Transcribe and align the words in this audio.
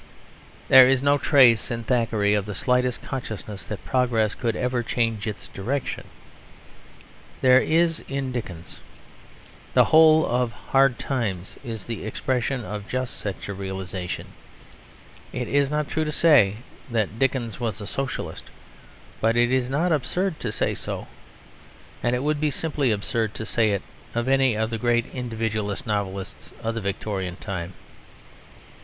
There 0.67 0.87
is 0.89 1.03
no 1.03 1.19
trace 1.19 1.69
in 1.69 1.83
Thackeray 1.83 2.33
of 2.33 2.47
the 2.47 2.55
slightest 2.55 3.03
consciousness 3.03 3.63
that 3.65 3.85
progress 3.85 4.33
could 4.33 4.55
ever 4.55 4.81
change 4.81 5.27
its 5.27 5.45
direction. 5.45 6.07
There 7.41 7.59
is 7.61 7.99
in 8.09 8.31
Dickens. 8.31 8.79
The 9.75 9.83
whole 9.83 10.25
of 10.25 10.53
Hard 10.71 10.97
Times 10.97 11.59
is 11.63 11.83
the 11.83 12.03
expression 12.03 12.65
of 12.65 12.87
just 12.87 13.15
such 13.19 13.47
a 13.47 13.53
realisation. 13.53 14.29
It 15.31 15.47
is 15.47 15.69
not 15.69 15.87
true 15.87 16.03
to 16.05 16.11
say 16.11 16.55
that 16.89 17.19
Dickens 17.19 17.59
was 17.59 17.79
a 17.79 17.85
Socialist, 17.85 18.45
but 19.19 19.37
it 19.37 19.51
is 19.51 19.69
not 19.69 19.91
absurd 19.91 20.39
to 20.39 20.51
say 20.51 20.73
so. 20.73 21.05
And 22.01 22.15
it 22.15 22.23
would 22.23 22.41
be 22.41 22.49
simply 22.49 22.89
absurd 22.91 23.35
to 23.35 23.45
say 23.45 23.69
it 23.69 23.83
of 24.15 24.27
any 24.27 24.55
of 24.57 24.71
the 24.71 24.79
great 24.79 25.05
Individualist 25.13 25.85
novelists 25.85 26.51
of 26.63 26.73
the 26.73 26.81
Victorian 26.81 27.35
time. 27.35 27.73